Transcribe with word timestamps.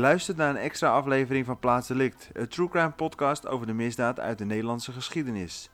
Luistert 0.00 0.36
naar 0.36 0.50
een 0.50 0.56
extra 0.56 0.90
aflevering 0.90 1.46
van 1.46 1.58
Plaats 1.58 1.88
Delict, 1.88 2.30
een 2.32 2.48
true 2.48 2.68
crime 2.68 2.90
podcast 2.90 3.46
over 3.46 3.66
de 3.66 3.72
misdaad 3.72 4.20
uit 4.20 4.38
de 4.38 4.44
Nederlandse 4.44 4.92
geschiedenis. 4.92 5.70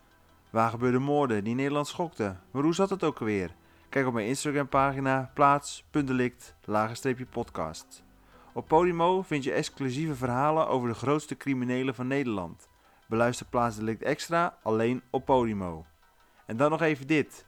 Waar 0.51 0.71
gebeurden 0.71 1.03
moorden 1.03 1.45
die 1.45 1.55
Nederland 1.55 1.87
schokten? 1.87 2.41
Maar 2.51 2.62
hoe 2.62 2.75
zat 2.75 2.91
het 2.91 3.05
ook 3.05 3.19
alweer? 3.19 3.55
Kijk 3.89 4.07
op 4.07 4.12
mijn 4.12 4.27
Instagram 4.27 4.69
pagina 4.69 5.31
plaats.delict 5.35 6.55
podcast. 7.31 8.05
Op 8.53 8.69
Podimo 8.69 9.23
vind 9.23 9.45
je 9.45 9.53
exclusieve 9.53 10.15
verhalen 10.15 10.69
over 10.69 10.89
de 10.89 10.95
grootste 10.95 11.37
criminelen 11.37 11.95
van 11.95 12.06
Nederland. 12.06 12.69
Beluister 13.09 13.47
Plaats 13.47 13.77
Delict 13.77 14.03
Extra 14.03 14.59
alleen 14.62 15.03
op 15.11 15.25
Podimo. 15.25 15.87
En 16.47 16.56
dan 16.56 16.70
nog 16.70 16.83
even 16.83 17.06
dit. 17.06 17.47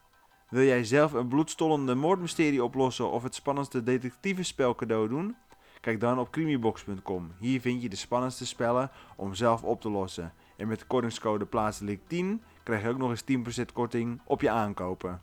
Wil 0.48 0.64
jij 0.64 0.84
zelf 0.84 1.12
een 1.12 1.28
bloedstollende 1.28 1.94
moordmysterie 1.94 2.64
oplossen 2.64 3.10
of 3.10 3.22
het 3.22 3.34
spannendste 3.34 3.82
detectivespel 3.82 4.74
cadeau 4.74 5.08
doen? 5.08 5.36
Kijk 5.80 6.00
dan 6.00 6.18
op 6.18 6.30
crimibox.com. 6.30 7.32
Hier 7.38 7.60
vind 7.60 7.82
je 7.82 7.88
de 7.88 7.96
spannendste 7.96 8.46
spellen 8.46 8.90
om 9.16 9.34
zelf 9.34 9.62
op 9.62 9.80
te 9.80 9.90
lossen. 9.90 10.32
En 10.56 10.68
met 10.68 10.78
de 10.78 10.86
kortingscode 10.86 11.46
plaatselijk 11.46 12.00
10 12.06 12.42
krijg 12.62 12.82
je 12.82 12.88
ook 12.88 12.98
nog 12.98 13.10
eens 13.10 13.60
10% 13.60 13.72
korting 13.72 14.20
op 14.24 14.40
je 14.40 14.50
aankopen. 14.50 15.20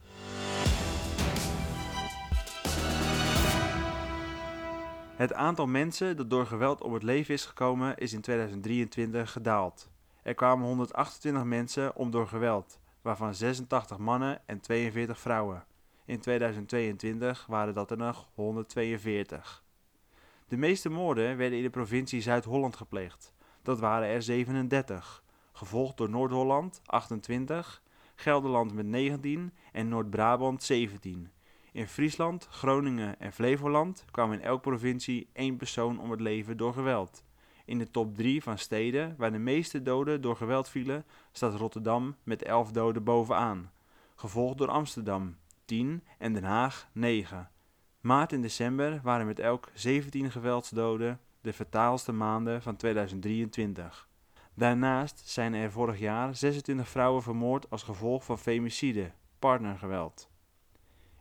Het 5.16 5.34
aantal 5.34 5.68
mensen 5.68 6.18
dat 6.18 6.30
door 6.30 6.46
geweld 6.46 6.82
om 6.82 6.94
het 6.94 7.04
leven 7.04 7.34
is 7.34 7.46
gekomen 7.46 7.98
is 7.98 8.14
in 8.14 8.22
2023 8.22 9.32
gedaald. 9.32 9.90
Er 10.24 10.34
kwamen 10.34 10.68
128 10.68 11.44
mensen 11.44 11.96
om 11.96 12.12
door 12.12 12.28
geweld, 12.28 12.80
waarvan 13.02 13.36
86 13.36 13.98
mannen 13.98 14.42
en 14.46 14.60
42 14.60 15.20
vrouwen. 15.20 15.64
In 16.06 16.20
2022 16.20 17.46
waren 17.46 17.74
dat 17.74 17.92
er 17.92 17.98
nog 17.98 18.28
142. 18.34 19.65
De 20.48 20.58
meeste 20.58 20.90
moorden 20.90 21.38
werden 21.38 21.58
in 21.58 21.64
de 21.64 21.70
provincie 21.70 22.22
Zuid-Holland 22.22 22.76
gepleegd. 22.76 23.34
Dat 23.62 23.80
waren 23.80 24.08
er 24.08 24.22
37, 24.22 25.24
gevolgd 25.52 25.98
door 25.98 26.10
Noord-Holland 26.10 26.82
28, 26.86 27.82
Gelderland 28.16 28.74
met 28.74 28.86
19 28.86 29.54
en 29.72 29.88
Noord-Brabant 29.88 30.64
17. 30.64 31.32
In 31.72 31.88
Friesland, 31.88 32.48
Groningen 32.50 33.20
en 33.20 33.34
Flevoland 33.34 34.06
kwam 34.12 34.34
in 34.34 34.42
elke 34.42 34.62
provincie 34.62 35.30
één 35.34 35.58
persoon 35.58 36.00
om 36.00 36.12
het 36.12 36.22
leven 36.22 36.58
door 36.58 36.74
geweld. 36.74 37.24
In 37.66 37.78
de 37.78 37.92
top 37.92 38.16
3 38.16 38.44
van 38.44 38.58
steden 38.58 39.16
waar 39.18 39.32
de 39.32 39.38
meeste 39.38 39.82
doden 39.82 40.22
door 40.22 40.36
geweld 40.36 40.70
vielen, 40.70 41.06
staat 41.32 41.56
Rotterdam 41.56 42.16
met 42.24 42.44
11 42.44 42.72
doden 42.72 43.04
bovenaan, 43.04 43.72
gevolgd 44.16 44.58
door 44.58 44.70
Amsterdam 44.70 45.36
10 45.66 46.04
en 46.18 46.34
Den 46.34 46.44
Haag 46.44 46.90
9. 46.92 47.50
Maart 48.06 48.34
en 48.34 48.42
december 48.42 49.00
waren 49.04 49.26
met 49.26 49.40
elk 49.40 49.70
17 49.74 50.32
geweldsdoden 50.32 51.20
de 51.42 51.54
fataalste 51.54 52.12
maanden 52.12 52.62
van 52.62 52.76
2023. 52.76 54.08
Daarnaast 54.54 55.22
zijn 55.30 55.54
er 55.54 55.72
vorig 55.72 56.00
jaar 56.00 56.36
26 56.36 56.90
vrouwen 56.90 57.24
vermoord 57.24 57.70
als 57.70 57.84
gevolg 57.84 58.24
van 58.26 58.40
femicide, 58.40 59.12
partnergeweld. 59.40 60.30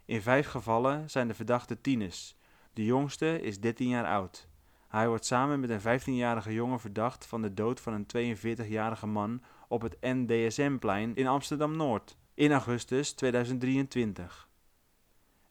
In 0.05 0.23
vijf 0.23 0.47
gevallen 0.47 1.11
zijn 1.11 1.29
de 1.29 1.35
verdachten 1.35 1.81
tieners. 1.81 2.37
De 2.73 2.85
jongste 2.85 3.41
is 3.41 3.61
13 3.61 3.89
jaar 3.89 4.07
oud. 4.07 4.49
Hij 4.89 5.09
wordt 5.09 5.27
samen 5.27 5.61
met 5.61 5.71
een 5.71 6.01
15-jarige 6.01 6.53
jongen 6.53 6.81
verdacht 6.81 7.27
van 7.27 7.43
de 7.43 7.55
dood 7.55 7.81
van 7.81 7.93
een 7.93 8.37
42-jarige 8.37 9.07
man 9.07 9.43
op 9.69 9.83
het 9.83 9.97
NDSM-plein 10.01 11.15
in 11.15 11.27
Amsterdam-Noord 11.27 12.17
in 12.35 12.53
augustus 12.53 13.13
2023. 13.13 14.49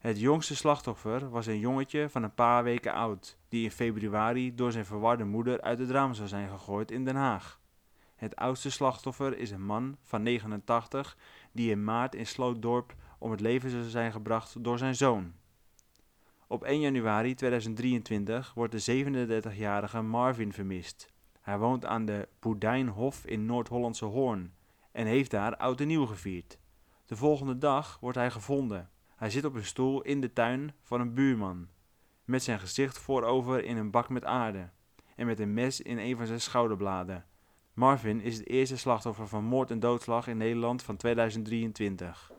Het 0.04 0.20
jongste 0.20 0.56
slachtoffer 0.56 1.30
was 1.30 1.46
een 1.46 1.58
jongetje 1.58 2.08
van 2.08 2.22
een 2.22 2.34
paar 2.34 2.64
weken 2.64 2.92
oud, 2.92 3.36
die 3.48 3.64
in 3.64 3.70
februari 3.70 4.54
door 4.54 4.72
zijn 4.72 4.84
verwarde 4.84 5.24
moeder 5.24 5.60
uit 5.60 5.78
het 5.78 5.90
raam 5.90 6.14
zou 6.14 6.28
zijn 6.28 6.48
gegooid 6.48 6.90
in 6.90 7.04
Den 7.04 7.16
Haag. 7.16 7.60
Het 8.16 8.36
oudste 8.36 8.70
slachtoffer 8.70 9.38
is 9.38 9.50
een 9.50 9.64
man 9.64 9.96
van 10.02 10.22
89 10.22 11.16
die 11.52 11.70
in 11.70 11.84
maart 11.84 12.14
in 12.14 12.26
Slootdorp 12.26 12.94
om 13.18 13.30
het 13.30 13.40
leven 13.40 13.70
zou 13.70 13.82
zijn 13.82 14.12
gebracht 14.12 14.64
door 14.64 14.78
zijn 14.78 14.94
zoon. 14.94 15.32
Op 16.46 16.64
1 16.64 16.80
januari 16.80 17.34
2023 17.34 18.52
wordt 18.54 18.86
de 18.86 19.04
37-jarige 19.04 20.02
Marvin 20.02 20.52
vermist. 20.52 21.12
Hij 21.40 21.58
woont 21.58 21.84
aan 21.84 22.04
de 22.04 22.28
Boerdijnhof 22.38 23.26
in 23.26 23.46
Noord-Hollandse 23.46 24.04
Hoorn 24.04 24.54
en 24.92 25.06
heeft 25.06 25.30
daar 25.30 25.56
oud 25.56 25.80
en 25.80 25.86
nieuw 25.86 26.06
gevierd. 26.06 26.58
De 27.06 27.16
volgende 27.16 27.58
dag 27.58 27.98
wordt 28.00 28.18
hij 28.18 28.30
gevonden 28.30 28.92
hij 29.16 29.30
zit 29.30 29.44
op 29.44 29.54
een 29.54 29.64
stoel 29.64 30.02
in 30.02 30.20
de 30.20 30.32
tuin 30.32 30.74
van 30.82 31.00
een 31.00 31.14
buurman, 31.14 31.68
met 32.24 32.42
zijn 32.42 32.60
gezicht 32.60 32.98
voorover 32.98 33.64
in 33.64 33.76
een 33.76 33.90
bak 33.90 34.08
met 34.08 34.24
aarde 34.24 34.70
en 35.16 35.26
met 35.26 35.40
een 35.40 35.54
mes 35.54 35.80
in 35.80 35.98
een 35.98 36.16
van 36.16 36.26
zijn 36.26 36.40
schouderbladen. 36.40 37.24
Marvin 37.72 38.20
is 38.20 38.36
het 38.36 38.46
eerste 38.46 38.76
slachtoffer 38.76 39.28
van 39.28 39.44
moord 39.44 39.70
en 39.70 39.80
doodslag 39.80 40.26
in 40.26 40.36
Nederland 40.36 40.82
van 40.82 40.96
2023. 40.96 42.32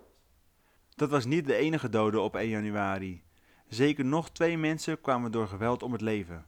Dat 0.89 1.09
was 1.09 1.25
niet 1.25 1.45
de 1.45 1.55
enige 1.55 1.89
dode 1.89 2.19
op 2.19 2.35
1 2.35 2.49
januari. 2.49 3.23
Zeker 3.67 4.05
nog 4.05 4.29
twee 4.29 4.57
mensen 4.57 5.01
kwamen 5.01 5.31
door 5.31 5.47
geweld 5.47 5.83
om 5.83 5.91
het 5.91 6.01
leven. 6.01 6.45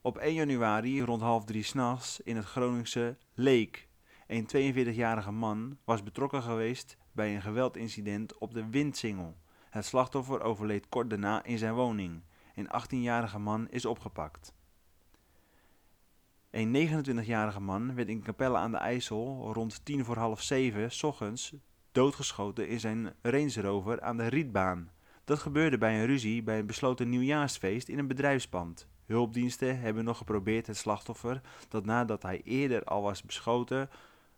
Op 0.00 0.18
1 0.18 0.34
januari, 0.34 1.02
rond 1.02 1.20
half 1.22 1.44
drie 1.44 1.62
s'nachts, 1.62 2.20
in 2.20 2.36
het 2.36 2.44
Groningse 2.44 3.16
Leek. 3.34 3.88
Een 4.26 4.74
42-jarige 4.74 5.30
man 5.30 5.78
was 5.84 6.02
betrokken 6.02 6.42
geweest 6.42 6.96
bij 7.12 7.34
een 7.34 7.42
geweldincident 7.42 8.38
op 8.38 8.54
de 8.54 8.68
Windsingel. 8.68 9.36
Het 9.70 9.84
slachtoffer 9.84 10.42
overleed 10.42 10.88
kort 10.88 11.10
daarna 11.10 11.44
in 11.44 11.58
zijn 11.58 11.74
woning. 11.74 12.22
Een 12.54 12.68
18-jarige 12.82 13.38
man 13.38 13.68
is 13.68 13.84
opgepakt. 13.84 14.54
Een 16.50 17.04
29-jarige 17.04 17.60
man 17.60 17.94
werd 17.94 18.08
in 18.08 18.22
Capelle 18.22 18.56
aan 18.56 18.70
de 18.70 18.76
IJssel 18.76 19.52
rond 19.52 19.84
tien 19.84 20.04
voor 20.04 20.16
half 20.16 20.42
zeven 20.42 20.90
ochtends 21.02 21.54
doodgeschoten 21.92 22.68
in 22.68 22.80
zijn 22.80 23.14
Range 23.22 23.60
Rover 23.60 24.00
aan 24.00 24.16
de 24.16 24.26
Rietbaan. 24.26 24.90
Dat 25.24 25.38
gebeurde 25.38 25.78
bij 25.78 26.00
een 26.00 26.06
ruzie 26.06 26.42
bij 26.42 26.58
een 26.58 26.66
besloten 26.66 27.08
nieuwjaarsfeest 27.08 27.88
in 27.88 27.98
een 27.98 28.06
bedrijfspand. 28.06 28.88
Hulpdiensten 29.06 29.80
hebben 29.80 30.04
nog 30.04 30.16
geprobeerd 30.16 30.66
het 30.66 30.76
slachtoffer, 30.76 31.40
dat 31.68 31.84
nadat 31.84 32.22
hij 32.22 32.40
eerder 32.44 32.84
al 32.84 33.02
was 33.02 33.22
beschoten, 33.22 33.90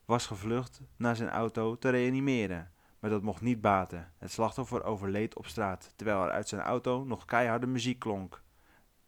was 0.05 0.27
gevlucht 0.27 0.81
naar 0.97 1.17
zijn 1.17 1.29
auto 1.29 1.79
te 1.79 1.89
reanimeren 1.89 2.71
maar 3.01 3.11
dat 3.11 3.23
mocht 3.23 3.41
niet 3.41 3.61
baten. 3.61 4.13
Het 4.19 4.33
slachtoffer 4.33 4.85
overleed 4.85 5.37
op 5.37 5.47
straat, 5.47 5.93
terwijl 5.97 6.23
er 6.23 6.31
uit 6.31 6.49
zijn 6.49 6.61
auto 6.61 7.05
nog 7.05 7.25
keiharde 7.25 7.67
muziek 7.67 7.99
klonk. 7.99 8.43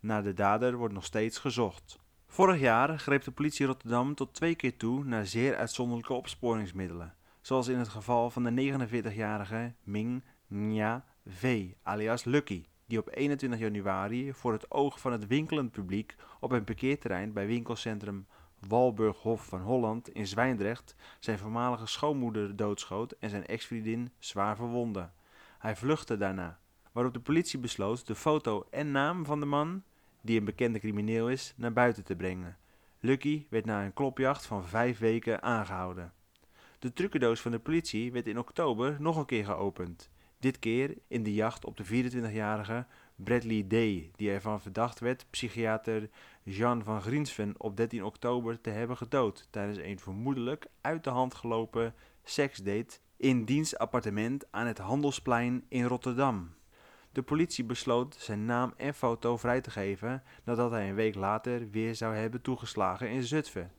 Naar 0.00 0.22
de 0.22 0.34
dader 0.34 0.76
wordt 0.76 0.94
nog 0.94 1.04
steeds 1.04 1.38
gezocht. 1.38 2.00
Vorig 2.26 2.60
jaar 2.60 2.98
greep 2.98 3.25
de 3.25 3.30
politie 3.30 3.66
Rotterdam 3.66 4.14
tot 4.14 4.34
twee 4.34 4.54
keer 4.54 4.76
toe 4.76 5.04
naar 5.04 5.26
zeer 5.26 5.56
uitzonderlijke 5.56 6.12
opsporingsmiddelen, 6.12 7.14
zoals 7.41 7.69
in 7.69 7.78
het 7.78 7.88
geval 7.88 8.30
van 8.30 8.44
de 8.44 8.72
49-jarige 9.10 9.72
Ming 9.82 10.24
Nya 10.47 11.04
V, 11.26 11.66
alias 11.82 12.24
Lucky, 12.24 12.64
die 12.86 12.98
op 12.98 13.09
21 13.14 13.60
januari 13.60 14.32
voor 14.32 14.53
het 14.53 14.70
oog 14.70 15.00
van 15.00 15.12
het 15.12 15.26
winkelend 15.26 15.70
publiek 15.70 16.16
op 16.41 16.53
een 16.53 16.64
parkeerterrein 16.64 17.32
bij 17.32 17.47
winkelcentrum 17.47 18.26
Walburghof 18.68 19.46
van 19.46 19.60
Holland 19.60 20.08
in 20.08 20.26
Zwijndrecht 20.26 20.94
zijn 21.18 21.38
voormalige 21.38 21.86
schoonmoeder 21.86 22.56
doodschoot 22.56 23.12
en 23.12 23.30
zijn 23.30 23.46
ex-vriendin 23.46 24.12
zwaar 24.18 24.56
verwondde. 24.56 25.10
Hij 25.58 25.76
vluchtte 25.76 26.16
daarna, 26.16 26.58
waarop 26.92 27.14
de 27.14 27.20
politie 27.20 27.58
besloot 27.58 28.06
de 28.06 28.14
foto 28.14 28.66
en 28.70 28.90
naam 28.90 29.24
van 29.24 29.40
de 29.40 29.46
man, 29.46 29.82
die 30.20 30.38
een 30.38 30.44
bekende 30.44 30.78
crimineel 30.78 31.30
is, 31.30 31.54
naar 31.56 31.72
buiten 31.72 32.04
te 32.04 32.16
brengen. 32.16 32.56
Lucky 33.00 33.47
werd 33.50 33.64
na 33.64 33.84
een 33.84 33.92
klopjacht 33.92 34.47
van 34.47 34.66
vijf 34.66 34.98
weken 34.98 35.42
aangehouden. 35.42 36.12
De 36.78 36.92
trucendoos 36.92 37.41
van 37.41 37.50
de 37.50 37.58
politie 37.58 38.12
werd 38.12 38.26
in 38.26 38.38
oktober 38.38 38.97
nog 39.00 39.16
een 39.16 39.26
keer 39.26 39.44
geopend. 39.44 40.10
Dit 40.38 40.58
keer 40.58 40.98
in 41.08 41.22
de 41.22 41.34
jacht 41.34 41.65
op 41.65 41.76
de 41.76 41.84
24-jarige 41.84 42.86
Bradley 43.24 43.65
Day, 43.66 44.10
die 44.16 44.30
ervan 44.30 44.60
verdacht 44.60 45.01
werd 45.01 45.27
psychiater 45.30 46.09
Jean 46.42 46.84
van 46.84 47.03
Griensven 47.03 47.54
op 47.59 47.77
13 47.77 48.04
oktober 48.04 48.60
te 48.60 48.71
hebben 48.71 48.97
gedood 48.97 49.48
tijdens 49.51 49.78
een 49.78 49.98
vermoedelijk 49.98 50.66
uit 50.80 51.04
de 51.04 51.10
hand 51.10 51.34
gelopen 51.34 51.95
seksdate 52.22 52.98
in 53.16 53.45
diens 53.45 53.78
appartement 53.78 54.45
aan 54.51 54.66
het 54.66 54.78
Handelsplein 54.78 55.65
in 55.69 55.84
Rotterdam. 55.84 56.54
De 57.13 57.22
politie 57.22 57.65
besloot 57.65 58.16
zijn 58.19 58.45
naam 58.45 58.74
en 58.77 58.95
foto 58.95 59.36
vrij 59.36 59.60
te 59.60 59.71
geven 59.71 60.22
nadat 60.45 60.71
hij 60.71 60.89
een 60.89 60.95
week 60.95 61.15
later 61.15 61.71
weer 61.71 61.95
zou 61.95 62.15
hebben 62.15 62.42
toegeslagen 62.42 63.10
in 63.10 63.22
Zutphen. 63.22 63.72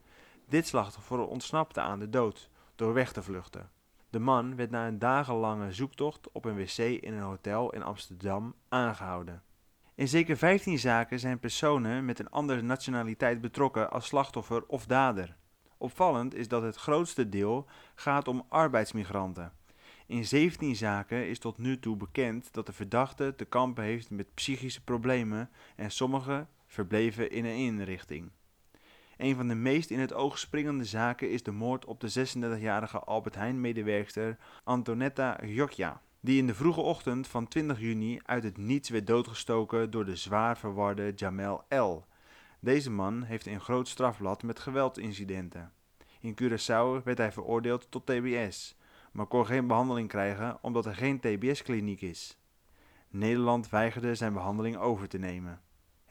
Dit 0.48 0.68
slachtoffer 0.68 1.28
ontsnapte 1.28 1.82
aan 1.82 2.00
de 2.00 2.10
dood 2.10 2.50
door 2.76 2.94
weg 2.94 3.12
te 3.12 3.24
vluchten. 3.24 3.70
De 4.14 4.20
man 4.20 4.56
werd 4.56 4.70
na 4.70 4.88
een 4.88 5.00
dagenlange 5.00 5.72
zoektocht 5.72 6.32
op 6.32 6.46
een 6.46 6.56
wc 6.56 6.78
in 6.78 7.14
een 7.14 7.22
hotel 7.22 7.74
in 7.74 7.84
Amsterdam 7.84 8.56
aangehouden. 8.70 9.44
In 9.96 10.08
zeker 10.08 10.38
15 10.38 10.80
zaken 10.80 11.20
zijn 11.20 11.40
personen 11.40 12.06
met 12.06 12.20
een 12.20 12.30
andere 12.30 12.62
nationaliteit 12.62 13.42
betrokken 13.42 13.92
als 13.92 14.06
slachtoffer 14.06 14.64
of 14.68 14.86
dader. 14.86 15.36
Opvallend 15.78 16.36
is 16.36 16.48
dat 16.48 16.62
het 16.62 16.76
grootste 16.76 17.30
deel 17.30 17.68
gaat 17.96 18.28
om 18.28 18.46
arbeidsmigranten. 18.50 19.54
In 20.06 20.26
17 20.26 20.76
zaken 20.76 21.28
is 21.28 21.40
tot 21.40 21.58
nu 21.58 21.80
toe 21.80 21.96
bekend 21.96 22.54
dat 22.54 22.66
de 22.66 22.74
verdachte 22.74 23.34
te 23.36 23.46
kampen 23.46 23.84
heeft 23.84 24.10
met 24.10 24.34
psychische 24.34 24.84
problemen 24.84 25.50
en 25.76 25.92
sommige 25.92 26.48
verbleven 26.68 27.32
in 27.32 27.46
een 27.46 27.58
inrichting. 27.58 28.32
Een 29.24 29.36
van 29.36 29.48
de 29.48 29.56
meest 29.56 29.90
in 29.90 30.00
het 30.00 30.14
oog 30.14 30.40
springende 30.40 30.86
zaken 30.86 31.30
is 31.30 31.44
de 31.44 31.52
moord 31.52 31.86
op 31.86 32.00
de 32.00 32.28
36-jarige 32.28 33.00
Albert 33.00 33.36
Heijn-medewerkster 33.36 34.38
Antonetta 34.64 35.38
Giocchia, 35.42 36.02
die 36.20 36.38
in 36.38 36.48
de 36.48 36.54
vroege 36.54 36.82
ochtend 36.82 37.28
van 37.28 37.48
20 37.48 37.80
juni 37.80 38.20
uit 38.26 38.44
het 38.44 38.58
niets 38.58 38.90
werd 38.90 39.08
doodgestoken 39.08 39.92
door 39.92 40.06
de 40.06 40.16
zwaar 40.16 40.58
verwarde 40.58 41.14
Jamel 41.16 41.64
L. 41.70 42.06
Deze 42.60 42.92
man 42.92 43.24
heeft 43.24 43.46
een 43.46 43.60
groot 43.60 43.88
strafblad 43.88 44.44
met 44.44 44.60
geweldincidenten. 44.60 45.72
In 46.20 46.36
Curaçao 46.42 47.04
werd 47.04 47.18
hij 47.18 47.32
veroordeeld 47.32 47.92
tot 47.92 48.06
TBS, 48.06 48.78
maar 49.12 49.26
kon 49.26 49.46
geen 49.46 49.68
behandeling 49.68 50.08
krijgen 50.08 50.58
omdat 50.62 50.86
er 50.86 50.96
geen 50.96 51.20
TBS-kliniek 51.20 52.02
is. 52.02 52.38
Nederland 53.10 53.70
weigerde 53.70 54.16
zijn 54.16 54.34
behandeling 54.34 54.78
over 54.78 55.08
te 55.08 55.18
nemen. 55.18 55.62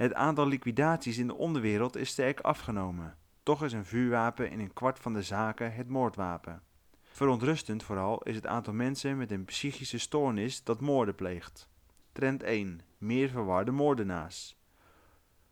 Het 0.03 0.15
aantal 0.15 0.47
liquidaties 0.47 1.19
in 1.19 1.27
de 1.27 1.35
onderwereld 1.35 1.97
is 1.97 2.09
sterk 2.09 2.41
afgenomen. 2.41 3.17
Toch 3.43 3.65
is 3.65 3.73
een 3.73 3.85
vuurwapen 3.85 4.51
in 4.51 4.61
een 4.61 4.73
kwart 4.73 4.99
van 4.99 5.13
de 5.13 5.23
zaken 5.23 5.75
het 5.75 5.89
moordwapen. 5.89 6.63
Verontrustend 7.03 7.83
vooral 7.83 8.23
is 8.23 8.35
het 8.35 8.47
aantal 8.47 8.73
mensen 8.73 9.17
met 9.17 9.31
een 9.31 9.45
psychische 9.45 9.99
stoornis 9.99 10.65
dat 10.65 10.81
moorden 10.81 11.15
pleegt. 11.15 11.69
Trend 12.13 12.43
1. 12.43 12.81
Meer 12.99 13.29
verwarde 13.29 13.71
moordenaars. 13.71 14.57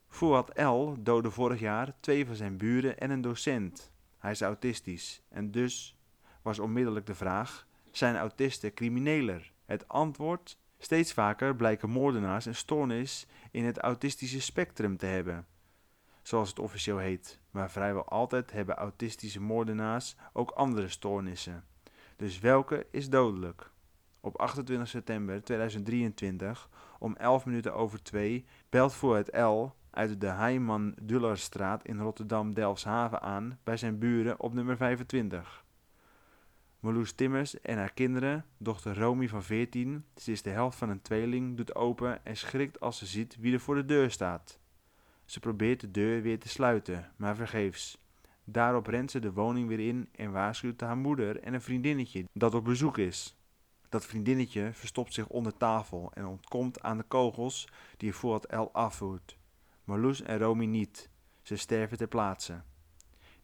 Fouad 0.08 0.58
L. 0.58 0.94
doodde 0.98 1.30
vorig 1.30 1.60
jaar 1.60 1.94
twee 2.00 2.26
van 2.26 2.36
zijn 2.36 2.56
buren 2.56 2.98
en 2.98 3.10
een 3.10 3.20
docent. 3.20 3.90
Hij 4.18 4.30
is 4.30 4.40
autistisch 4.40 5.22
en 5.28 5.50
dus 5.50 5.96
was 6.42 6.58
onmiddellijk 6.58 7.06
de 7.06 7.14
vraag: 7.14 7.66
zijn 7.90 8.16
autisten 8.16 8.74
crimineler? 8.74 9.52
Het 9.64 9.88
antwoord: 9.88 10.58
steeds 10.82 11.12
vaker 11.12 11.56
blijken 11.56 11.90
moordenaars 11.90 12.46
een 12.46 12.54
stoornis 12.54 13.26
in 13.50 13.64
het 13.64 13.78
autistische 13.78 14.40
spectrum 14.40 14.96
te 14.96 15.06
hebben, 15.06 15.46
zoals 16.22 16.48
het 16.48 16.58
officieel 16.58 16.98
heet. 16.98 17.40
Maar 17.50 17.70
vrijwel 17.70 18.04
altijd 18.04 18.52
hebben 18.52 18.74
autistische 18.74 19.40
moordenaars 19.40 20.16
ook 20.32 20.50
andere 20.50 20.88
stoornissen. 20.88 21.64
Dus 22.16 22.38
welke 22.38 22.86
is 22.90 23.10
dodelijk? 23.10 23.70
Op 24.20 24.38
28 24.38 24.88
september 24.88 25.42
2023 25.42 26.68
om 26.98 27.16
11 27.16 27.44
minuten 27.46 27.74
over 27.74 28.02
2 28.02 28.46
belt 28.68 28.92
voor 28.92 29.16
het 29.16 29.36
L 29.36 29.66
uit 29.90 30.20
de 30.20 30.26
Heiman 30.26 30.94
Dullerstraat 31.02 31.84
in 31.84 31.98
Rotterdam-Delfshaven 31.98 33.20
aan 33.22 33.58
bij 33.64 33.76
zijn 33.76 33.98
buren 33.98 34.40
op 34.40 34.54
nummer 34.54 34.76
25. 34.76 35.64
Marloes 36.80 37.12
Timmers 37.12 37.60
en 37.60 37.76
haar 37.76 37.92
kinderen, 37.92 38.44
dochter 38.58 38.98
Romy 38.98 39.28
van 39.28 39.42
14, 39.42 40.04
ze 40.16 40.32
is 40.32 40.42
de 40.42 40.50
helft 40.50 40.78
van 40.78 40.88
een 40.88 41.02
tweeling, 41.02 41.56
doet 41.56 41.74
open 41.74 42.24
en 42.24 42.36
schrikt 42.36 42.80
als 42.80 42.98
ze 42.98 43.06
ziet 43.06 43.36
wie 43.40 43.52
er 43.52 43.60
voor 43.60 43.74
de 43.74 43.84
deur 43.84 44.10
staat. 44.10 44.58
Ze 45.24 45.40
probeert 45.40 45.80
de 45.80 45.90
deur 45.90 46.22
weer 46.22 46.38
te 46.38 46.48
sluiten, 46.48 47.12
maar 47.16 47.36
vergeefs. 47.36 47.98
Daarop 48.44 48.86
rent 48.86 49.10
ze 49.10 49.18
de 49.18 49.32
woning 49.32 49.68
weer 49.68 49.80
in 49.80 50.08
en 50.12 50.32
waarschuwt 50.32 50.80
haar 50.80 50.96
moeder 50.96 51.40
en 51.40 51.54
een 51.54 51.62
vriendinnetje 51.62 52.24
dat 52.32 52.54
op 52.54 52.64
bezoek 52.64 52.98
is. 52.98 53.36
Dat 53.88 54.06
vriendinnetje 54.06 54.70
verstopt 54.72 55.14
zich 55.14 55.26
onder 55.26 55.56
tafel 55.56 56.10
en 56.14 56.26
ontkomt 56.26 56.82
aan 56.82 56.96
de 56.96 57.04
kogels 57.08 57.68
die 57.96 58.12
het 58.20 58.52
L 58.52 58.68
afvoert. 58.72 59.38
Marloes 59.84 60.22
en 60.22 60.38
Romy 60.38 60.64
niet. 60.64 61.10
Ze 61.42 61.56
sterven 61.56 61.96
ter 61.96 62.08
plaatse. 62.08 62.62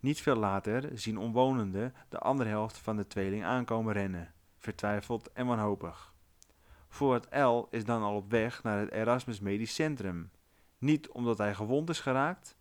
Niet 0.01 0.21
veel 0.21 0.37
later 0.37 0.91
zien 0.99 1.19
omwonenden 1.19 1.95
de 2.09 2.19
andere 2.19 2.49
helft 2.49 2.79
van 2.79 2.97
de 2.97 3.07
tweeling 3.07 3.45
aankomen 3.45 3.93
rennen, 3.93 4.33
vertwijfeld 4.59 5.33
en 5.33 5.47
wanhopig. 5.47 6.15
het 6.99 7.27
L 7.31 7.67
is 7.71 7.85
dan 7.85 8.03
al 8.03 8.17
op 8.17 8.31
weg 8.31 8.63
naar 8.63 8.79
het 8.79 8.91
Erasmus 8.91 9.41
Medisch 9.41 9.75
Centrum. 9.75 10.31
Niet 10.79 11.09
omdat 11.09 11.39
hij 11.39 11.55
gewond 11.55 11.89
is 11.89 12.01
geraakt, 12.01 12.57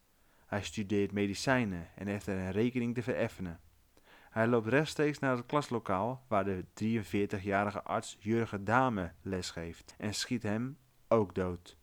hij 0.45 0.63
studeert 0.63 1.11
medicijnen 1.11 1.87
en 1.95 2.07
heeft 2.07 2.27
er 2.27 2.37
een 2.37 2.51
rekening 2.51 2.95
te 2.95 3.03
vereffenen. 3.03 3.59
Hij 4.29 4.47
loopt 4.47 4.67
rechtstreeks 4.67 5.19
naar 5.19 5.35
het 5.35 5.45
klaslokaal 5.45 6.23
waar 6.27 6.45
de 6.45 6.65
43-jarige 6.83 7.83
arts 7.83 8.17
Jurgen 8.19 8.63
Dame 8.65 9.11
lesgeeft 9.21 9.95
en 9.97 10.13
schiet 10.13 10.43
hem 10.43 10.77
ook 11.07 11.35
dood. 11.35 11.77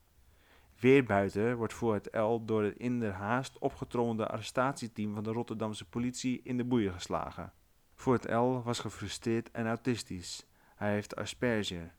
Weer 0.82 1.04
buiten 1.04 1.56
wordt 1.56 1.72
voor 1.72 1.94
het 1.94 2.08
L 2.12 2.44
door 2.44 2.62
het 2.62 2.76
in 2.76 3.00
de 3.00 3.10
haast 3.10 3.58
opgetrommelde 3.58 4.26
arrestatieteam 4.26 5.14
van 5.14 5.22
de 5.22 5.32
Rotterdamse 5.32 5.88
politie 5.88 6.40
in 6.44 6.56
de 6.56 6.64
boeien 6.64 6.92
geslagen. 6.92 7.52
Voor 7.94 8.12
het 8.12 8.30
L 8.30 8.62
was 8.62 8.78
gefrustreerd 8.78 9.50
en 9.50 9.66
autistisch. 9.66 10.46
Hij 10.76 10.92
heeft 10.92 11.16
asperger. 11.16 11.94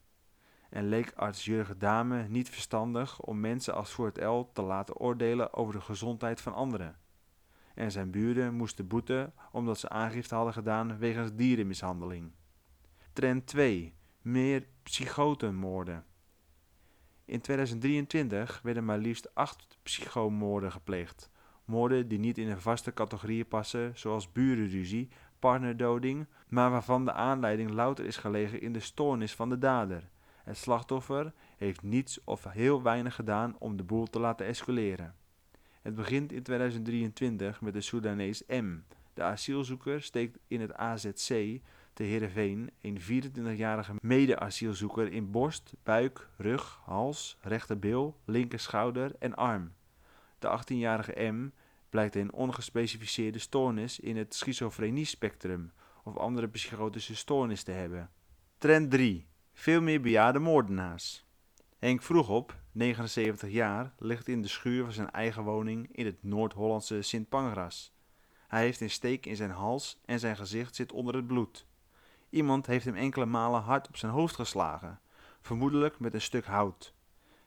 En 0.69 0.87
leek 0.87 1.11
arts 1.15 1.45
Jurgen 1.45 1.79
Dame 1.79 2.27
niet 2.27 2.49
verstandig 2.49 3.21
om 3.21 3.39
mensen 3.39 3.73
als 3.73 3.91
voor 3.91 4.05
het 4.05 4.23
L 4.23 4.49
te 4.53 4.61
laten 4.61 4.97
oordelen 4.97 5.53
over 5.53 5.73
de 5.73 5.81
gezondheid 5.81 6.41
van 6.41 6.53
anderen. 6.53 6.95
En 7.73 7.91
zijn 7.91 8.11
buren 8.11 8.53
moesten 8.53 8.87
boeten 8.87 9.33
omdat 9.51 9.79
ze 9.79 9.89
aangifte 9.89 10.35
hadden 10.35 10.53
gedaan 10.53 10.97
wegens 10.97 11.35
dierenmishandeling. 11.35 12.31
Trend 13.13 13.47
2. 13.47 13.95
Meer 14.21 14.67
psychotenmoorden. 14.83 16.05
In 17.25 17.41
2023 17.41 18.59
werden 18.63 18.85
maar 18.85 18.97
liefst 18.97 19.35
acht 19.35 19.77
psychomoorden 19.83 20.71
gepleegd. 20.71 21.31
Moorden 21.65 22.07
die 22.07 22.19
niet 22.19 22.37
in 22.37 22.49
een 22.49 22.61
vaste 22.61 22.93
categorieën 22.93 23.47
passen, 23.47 23.91
zoals 23.95 24.31
burenruzie, 24.31 25.09
partnerdoding, 25.39 26.27
maar 26.47 26.71
waarvan 26.71 27.05
de 27.05 27.13
aanleiding 27.13 27.69
louter 27.69 28.05
is 28.05 28.17
gelegen 28.17 28.61
in 28.61 28.73
de 28.73 28.79
stoornis 28.79 29.33
van 29.35 29.49
de 29.49 29.57
dader. 29.57 30.09
Het 30.43 30.57
slachtoffer 30.57 31.33
heeft 31.57 31.81
niets 31.81 32.23
of 32.23 32.43
heel 32.43 32.81
weinig 32.81 33.15
gedaan 33.15 33.55
om 33.59 33.77
de 33.77 33.83
boel 33.83 34.05
te 34.05 34.19
laten 34.19 34.45
escaleren. 34.45 35.15
Het 35.81 35.95
begint 35.95 36.31
in 36.31 36.43
2023 36.43 37.61
met 37.61 37.73
de 37.73 37.81
Soedanees 37.81 38.43
M. 38.47 38.77
De 39.13 39.23
asielzoeker 39.23 40.01
steekt 40.01 40.37
in 40.47 40.61
het 40.61 40.73
AZC 40.73 41.59
te 41.93 42.03
Heerenveen 42.03 42.69
een 42.81 42.99
24-jarige 43.01 43.93
mede-asielzoeker 44.01 45.11
in 45.11 45.31
borst, 45.31 45.73
buik, 45.83 46.29
rug, 46.37 46.79
hals, 46.83 47.37
rechterbil, 47.41 48.17
linkerschouder 48.25 49.15
en 49.19 49.35
arm. 49.35 49.73
De 50.39 50.59
18-jarige 50.59 51.31
M 51.31 51.49
blijkt 51.89 52.15
een 52.15 52.33
ongespecificeerde 52.33 53.39
stoornis 53.39 53.99
in 53.99 54.17
het 54.17 54.35
schizofrenie-spectrum 54.35 55.71
of 56.03 56.17
andere 56.17 56.47
psychotische 56.47 57.15
stoornis 57.15 57.63
te 57.63 57.71
hebben. 57.71 58.09
Trend 58.57 58.91
3. 58.91 59.27
Veel 59.53 59.81
meer 59.81 60.01
bejaarde 60.01 60.39
moordenaars. 60.39 61.25
Henk 61.79 62.01
Vroegop, 62.01 62.57
79 62.71 63.49
jaar, 63.49 63.93
ligt 63.97 64.27
in 64.27 64.41
de 64.41 64.47
schuur 64.47 64.83
van 64.83 64.93
zijn 64.93 65.11
eigen 65.11 65.43
woning 65.43 65.89
in 65.91 66.05
het 66.05 66.23
Noord-Hollandse 66.23 67.01
Sint 67.01 67.29
Pangras. 67.29 67.93
Hij 68.47 68.61
heeft 68.61 68.81
een 68.81 68.89
steek 68.89 69.25
in 69.25 69.35
zijn 69.35 69.51
hals 69.51 70.01
en 70.05 70.19
zijn 70.19 70.35
gezicht 70.35 70.75
zit 70.75 70.91
onder 70.91 71.15
het 71.15 71.27
bloed. 71.27 71.65
Iemand 72.33 72.65
heeft 72.65 72.85
hem 72.85 72.95
enkele 72.95 73.25
malen 73.25 73.61
hard 73.61 73.87
op 73.87 73.97
zijn 73.97 74.11
hoofd 74.11 74.35
geslagen, 74.35 74.99
vermoedelijk 75.41 75.99
met 75.99 76.13
een 76.13 76.21
stuk 76.21 76.45
hout. 76.45 76.93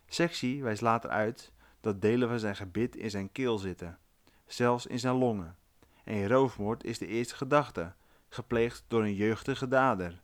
Sectie 0.06 0.62
wijst 0.62 0.80
later 0.80 1.10
uit 1.10 1.52
dat 1.80 2.00
delen 2.00 2.28
van 2.28 2.38
zijn 2.38 2.56
gebit 2.56 2.96
in 2.96 3.10
zijn 3.10 3.32
keel 3.32 3.58
zitten, 3.58 3.98
zelfs 4.46 4.86
in 4.86 4.98
zijn 4.98 5.14
longen. 5.14 5.56
En 6.04 6.28
roofmoord 6.28 6.84
is 6.84 6.98
de 6.98 7.06
eerste 7.06 7.34
gedachte, 7.36 7.94
gepleegd 8.28 8.84
door 8.88 9.02
een 9.02 9.14
jeugdige 9.14 9.68
dader. 9.68 10.22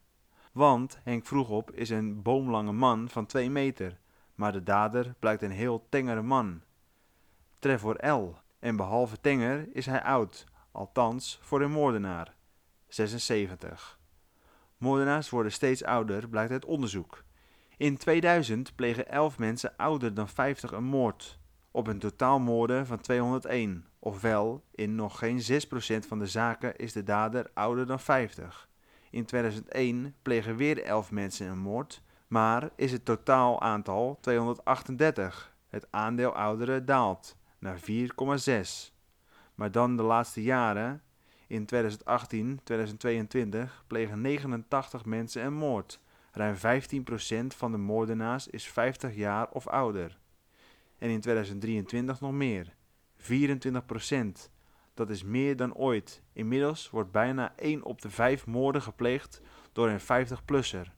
Want 0.53 0.99
Henk 1.03 1.27
Vroegop 1.27 1.71
is 1.71 1.91
een 1.91 2.23
boomlange 2.23 2.73
man 2.73 3.09
van 3.09 3.27
twee 3.27 3.51
meter, 3.51 3.99
maar 4.35 4.53
de 4.53 4.63
dader 4.63 5.15
blijkt 5.19 5.43
een 5.43 5.51
heel 5.51 5.87
tengere 5.89 6.23
man. 6.23 6.61
Trevor 7.59 8.07
L. 8.07 8.37
En 8.59 8.77
behalve 8.77 9.21
tenger 9.21 9.69
is 9.77 9.87
hij 9.87 10.03
oud, 10.03 10.45
althans 10.73 11.39
voor 11.43 11.63
een 11.63 11.73
moordenaar. 11.73 12.35
76. 12.89 14.01
Moordenaars 14.83 15.31
worden 15.31 15.53
steeds 15.53 15.85
ouder, 15.85 16.29
blijkt 16.29 16.53
uit 16.53 16.65
onderzoek. 16.65 17.25
In 17.77 17.97
2000 17.97 18.75
plegen 18.75 19.09
11 19.09 19.39
mensen 19.39 19.77
ouder 19.77 20.15
dan 20.15 20.29
50 20.29 20.73
een 20.73 20.85
moord, 20.85 21.39
op 21.71 21.87
een 21.87 21.99
totaalmoorden 21.99 22.87
van 22.87 23.01
201. 23.01 23.87
Ofwel, 23.99 24.65
in 24.71 24.95
nog 24.95 25.19
geen 25.19 25.41
6% 25.41 26.07
van 26.09 26.19
de 26.19 26.27
zaken 26.27 26.77
is 26.77 26.93
de 26.93 27.03
dader 27.03 27.51
ouder 27.55 27.87
dan 27.87 28.01
50. 28.01 28.69
In 29.11 29.25
2001 29.25 30.15
plegen 30.23 30.57
weer 30.57 30.83
11 30.83 31.11
mensen 31.11 31.47
een 31.47 31.59
moord, 31.59 32.03
maar 32.27 32.71
is 32.77 32.93
het 32.93 33.05
totaal 33.05 33.61
aantal 33.61 34.19
238. 34.21 35.55
Het 35.69 35.87
aandeel 35.91 36.35
ouderen 36.35 36.87
daalt 36.87 37.37
naar 37.59 37.79
4,6. 37.79 38.93
Maar 39.55 39.71
dan 39.71 39.97
de 39.97 40.03
laatste 40.03 40.43
jaren 40.43 41.03
in 41.53 41.67
2018, 41.67 42.61
2022 42.65 43.85
plegen 43.87 44.21
89 44.21 45.05
mensen 45.05 45.45
een 45.45 45.55
moord. 45.55 46.01
Ruim 46.33 46.57
15% 46.57 47.47
van 47.47 47.73
de 47.73 47.79
moordenaars 47.79 48.49
is 48.49 48.69
50 48.69 49.15
jaar 49.15 49.49
of 49.51 49.67
ouder. 49.67 50.19
En 50.99 51.11
in 51.11 51.21
2023 51.21 52.21
nog 52.21 52.33
meer. 52.33 52.75
24%. 53.19 53.25
Dat 54.95 55.11
is 55.11 55.23
meer 55.23 55.57
dan 55.57 55.75
ooit. 55.75 56.23
Inmiddels 56.33 56.91
wordt 56.91 57.11
bijna 57.11 57.53
1 57.57 57.85
op 57.85 58.03
de 58.03 58.11
5 58.11 58.47
moorden 58.47 58.83
gepleegd 58.83 59.41
door 59.73 59.89
een 59.89 60.01
50-plusser. 60.01 60.93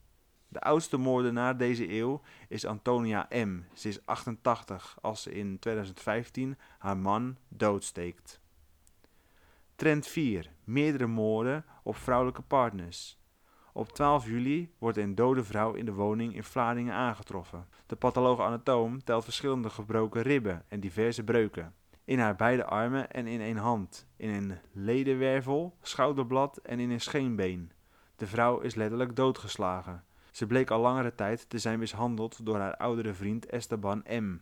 De 0.49 0.61
oudste 0.61 0.97
moordenaar 0.97 1.57
deze 1.57 1.93
eeuw 1.93 2.23
is 2.49 2.67
Antonia 2.67 3.29
M. 3.31 3.61
Ze 3.73 3.89
is 3.89 4.07
88 4.07 4.99
als 5.01 5.23
ze 5.23 5.33
in 5.33 5.59
2015 5.59 6.59
haar 6.79 6.97
man 6.97 7.37
doodsteekt. 7.49 8.43
Trend 9.85 10.07
4. 10.07 10.51
Meerdere 10.65 11.07
moorden 11.07 11.65
op 11.83 11.97
vrouwelijke 11.97 12.43
partners. 12.43 13.19
Op 13.73 13.93
12 13.93 14.27
juli 14.27 14.73
wordt 14.79 14.99
een 14.99 15.15
dode 15.15 15.45
vrouw 15.45 15.73
in 15.73 15.85
de 15.85 15.93
woning 15.93 16.35
in 16.35 16.45
Vlaardingen 16.45 16.95
aangetroffen. 16.95 17.69
De 17.87 17.97
patholoog-anatoom 17.97 19.05
telt 19.05 19.25
verschillende 19.25 19.71
gebroken 19.71 20.23
ribben 20.23 20.65
en 20.69 20.81
diverse 20.81 21.25
breuken. 21.25 21.75
In 22.05 22.19
haar 22.19 22.37
beide 22.37 22.65
armen 22.65 23.11
en 23.11 23.27
in 23.27 23.41
één 23.41 23.57
hand, 23.57 24.07
in 24.17 24.29
een 24.29 24.59
ledenwervel, 24.73 25.77
schouderblad 25.83 26.57
en 26.57 26.81
in 26.81 26.91
een 26.91 27.01
scheenbeen. 27.01 27.73
De 28.17 28.27
vrouw 28.27 28.61
is 28.61 28.75
letterlijk 28.75 29.17
doodgeslagen. 29.17 30.05
Ze 30.31 30.47
bleek 30.47 30.71
al 30.71 30.81
langere 30.81 31.15
tijd 31.15 31.49
te 31.49 31.59
zijn 31.59 31.79
mishandeld 31.79 32.47
door 32.47 32.59
haar 32.59 32.77
oudere 32.77 33.15
vriend 33.15 33.47
Esteban 33.47 34.05
M. 34.09 34.37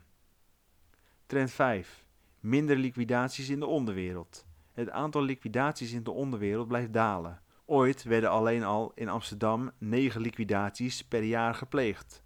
Trend 1.27 1.51
5. 1.51 2.05
Minder 2.41 2.77
liquidaties 2.77 3.49
in 3.49 3.61
de 3.61 3.67
onderwereld. 3.67 4.51
Het 4.73 4.91
aantal 4.91 5.23
liquidaties 5.23 5.93
in 5.93 6.03
de 6.03 6.11
onderwereld 6.11 6.69
blijft 6.69 6.93
dalen. 6.93 7.41
Ooit 7.65 8.03
werden 8.03 8.31
alleen 8.31 8.63
al 8.63 8.93
in 8.95 9.09
Amsterdam 9.09 9.71
9 9.79 10.21
liquidaties 10.21 11.05
per 11.05 11.23
jaar 11.23 11.55
gepleegd. 11.55 12.23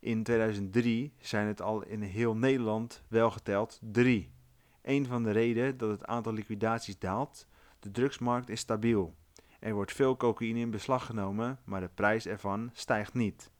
In 0.00 0.22
2003 0.22 1.14
zijn 1.18 1.46
het 1.46 1.62
al 1.62 1.82
in 1.82 2.02
heel 2.02 2.36
Nederland 2.36 3.02
wel 3.08 3.30
geteld 3.30 3.78
3. 3.82 4.32
Een 4.82 5.06
van 5.06 5.22
de 5.22 5.30
redenen 5.30 5.76
dat 5.76 5.90
het 5.90 6.06
aantal 6.06 6.32
liquidaties 6.32 6.98
daalt, 6.98 7.46
de 7.78 7.90
drugsmarkt 7.90 8.48
is 8.48 8.60
stabiel. 8.60 9.14
Er 9.60 9.74
wordt 9.74 9.92
veel 9.92 10.16
cocaïne 10.16 10.58
in 10.58 10.70
beslag 10.70 11.06
genomen, 11.06 11.58
maar 11.64 11.80
de 11.80 11.90
prijs 11.94 12.26
ervan 12.26 12.70
stijgt 12.72 13.14
niet. 13.14 13.50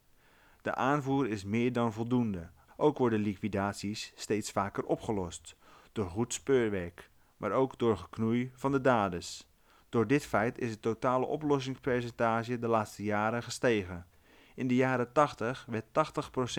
De 0.62 0.74
aanvoer 0.74 1.28
is 1.28 1.44
meer 1.44 1.72
dan 1.72 1.92
voldoende. 1.92 2.50
Ook 2.76 2.98
worden 2.98 3.20
liquidaties 3.20 4.12
steeds 4.14 4.50
vaker 4.50 4.84
opgelost, 4.84 5.56
door 5.92 6.06
goed 6.06 6.32
speurwerk, 6.32 7.10
maar 7.42 7.52
ook 7.52 7.78
door 7.78 7.96
geknoei 7.96 8.50
van 8.54 8.72
de 8.72 8.80
daders. 8.80 9.46
Door 9.88 10.06
dit 10.06 10.26
feit 10.26 10.58
is 10.58 10.70
het 10.70 10.82
totale 10.82 11.26
oplossingspercentage 11.26 12.58
de 12.58 12.68
laatste 12.68 13.02
jaren 13.02 13.42
gestegen. 13.42 14.06
In 14.54 14.66
de 14.68 14.74
jaren 14.74 15.12
80 15.12 15.66
werd 15.68 15.84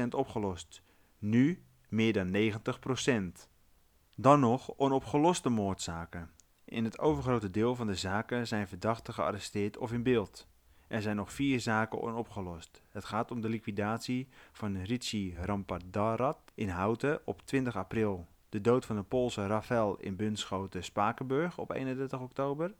80% 0.04 0.08
opgelost, 0.10 0.82
nu 1.20 1.64
meer 1.90 2.14
dan 2.14 2.36
90%. 3.44 3.50
Dan 4.16 4.40
nog 4.40 4.74
onopgeloste 4.78 5.50
moordzaken. 5.50 6.32
In 6.66 6.84
het 6.84 7.00
overgrote 7.00 7.50
deel 7.50 7.76
van 7.76 7.88
de 7.88 7.96
zaken 7.96 8.48
zijn 8.48 8.68
verdachten 8.68 9.14
gearresteerd 9.14 9.78
of 9.78 9.92
in 9.92 10.04
beeld. 10.04 10.48
Er 10.88 11.02
zijn 11.02 11.16
nog 11.16 11.32
vier 11.32 11.60
zaken 11.60 12.02
onopgelost. 12.02 12.82
Het 12.90 13.06
gaat 13.06 13.32
om 13.32 13.42
de 13.42 13.50
liquidatie 13.50 14.28
van 14.52 14.78
Richie 14.78 15.36
Rampadarat 15.36 16.40
in 16.54 16.70
Houten 16.70 17.22
op 17.26 17.42
20 17.46 17.76
april, 17.76 18.28
de 18.54 18.62
dood 18.62 18.86
van 18.86 18.96
de 18.96 19.04
Poolse 19.04 19.48
Rafael 19.48 19.98
in 20.00 20.16
Bunschoten 20.16 20.84
Spakenburg 20.84 21.58
op 21.58 21.72
31 21.72 22.20
oktober, 22.20 22.74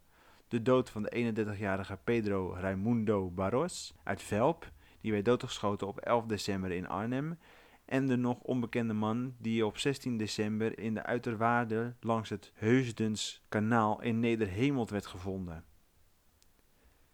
de 0.48 0.62
dood 0.62 0.90
van 0.90 1.02
de 1.02 1.34
31-jarige 1.34 1.98
Pedro 2.04 2.52
Raimundo 2.52 3.30
Barros 3.30 3.94
uit 4.02 4.22
Velp, 4.22 4.70
die 5.00 5.12
werd 5.12 5.24
doodgeschoten 5.24 5.86
op 5.86 5.98
11 5.98 6.26
december 6.26 6.70
in 6.70 6.88
Arnhem, 6.88 7.38
en 7.84 8.06
de 8.06 8.16
nog 8.16 8.40
onbekende 8.40 8.94
man 8.94 9.34
die 9.38 9.66
op 9.66 9.78
16 9.78 10.16
december 10.16 10.78
in 10.78 10.94
de 10.94 11.02
uiterwaarden 11.02 11.96
langs 12.00 12.28
het 12.28 12.52
Heusdenskanaal 12.54 14.02
in 14.02 14.20
Nederhemeld 14.20 14.90
werd 14.90 15.06
gevonden. 15.06 15.64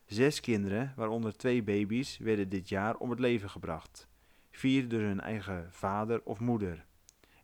Zes 0.07 0.41
kinderen, 0.41 0.93
waaronder 0.97 1.37
twee 1.37 1.63
baby's, 1.63 2.19
werden 2.19 2.49
dit 2.49 2.69
jaar 2.69 2.97
om 2.97 3.11
het 3.11 3.21
leven 3.21 3.51
gebracht. 3.51 4.09
Vier 4.51 4.89
door 4.89 5.01
hun 5.01 5.21
eigen 5.21 5.69
vader 5.73 6.21
of 6.25 6.41
moeder. 6.41 6.89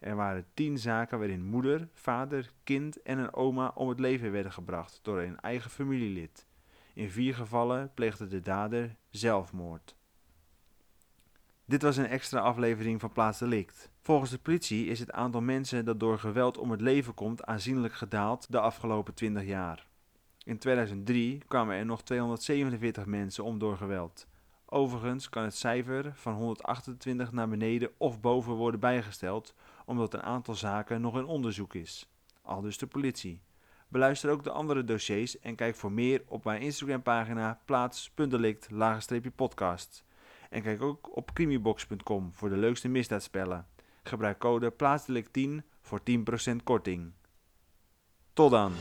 Er 0.06 0.16
waren 0.16 0.46
tien 0.54 0.78
zaken 0.78 1.18
waarin 1.18 1.44
moeder, 1.44 1.88
vader, 1.92 2.50
kind 2.64 3.02
en 3.02 3.18
een 3.18 3.34
oma 3.34 3.72
om 3.74 3.88
het 3.88 4.00
leven 4.00 4.32
werden 4.32 4.52
gebracht 4.52 4.98
door 5.02 5.20
een 5.20 5.40
eigen 5.40 5.70
familielid. 5.70 6.46
In 6.94 7.10
vier 7.10 7.34
gevallen 7.34 7.90
pleegde 7.94 8.26
de 8.26 8.40
dader 8.40 8.96
zelfmoord. 9.10 9.96
Dit 11.64 11.82
was 11.82 11.96
een 11.96 12.06
extra 12.06 12.40
aflevering 12.40 13.00
van 13.00 13.12
Plaats 13.12 13.38
Delict. 13.38 13.90
Volgens 14.00 14.30
de 14.30 14.38
politie 14.38 14.86
is 14.86 14.98
het 15.00 15.12
aantal 15.12 15.40
mensen 15.40 15.84
dat 15.84 16.00
door 16.00 16.18
geweld 16.18 16.58
om 16.58 16.70
het 16.70 16.80
leven 16.80 17.14
komt 17.14 17.44
aanzienlijk 17.44 17.94
gedaald 17.94 18.52
de 18.52 18.60
afgelopen 18.60 19.14
20 19.14 19.44
jaar. 19.44 19.86
In 20.44 20.58
2003 20.58 21.42
kwamen 21.48 21.76
er 21.76 21.86
nog 21.86 22.02
247 22.02 23.06
mensen 23.06 23.44
om 23.44 23.58
door 23.58 23.76
geweld. 23.76 24.26
Overigens 24.68 25.28
kan 25.28 25.42
het 25.42 25.54
cijfer 25.54 26.12
van 26.14 26.34
128 26.34 27.32
naar 27.32 27.48
beneden 27.48 27.90
of 27.96 28.20
boven 28.20 28.54
worden 28.54 28.80
bijgesteld, 28.80 29.54
omdat 29.86 30.14
een 30.14 30.22
aantal 30.22 30.54
zaken 30.54 31.00
nog 31.00 31.18
in 31.18 31.24
onderzoek 31.24 31.74
is. 31.74 32.10
Aldus 32.42 32.78
de 32.78 32.86
politie. 32.86 33.42
Beluister 33.88 34.30
ook 34.30 34.44
de 34.44 34.50
andere 34.50 34.84
dossiers 34.84 35.38
en 35.38 35.54
kijk 35.54 35.76
voor 35.76 35.92
meer 35.92 36.22
op 36.26 36.44
mijn 36.44 36.60
Instagram 36.60 37.02
pagina 37.02 37.60
plaats.delict-podcast. 37.64 40.04
En 40.50 40.62
kijk 40.62 40.82
ook 40.82 41.16
op 41.16 41.32
crimibox.com 41.32 42.30
voor 42.32 42.48
de 42.48 42.56
leukste 42.56 42.88
misdaadspellen. 42.88 43.66
Gebruik 44.02 44.38
code 44.38 44.72
plaatsdelict10 44.72 45.50
voor 45.80 46.00
10% 46.50 46.54
korting. 46.64 47.12
Tot 48.32 48.50
dan! 48.50 48.72